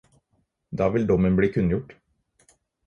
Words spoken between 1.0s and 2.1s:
dommen bli kunngjort.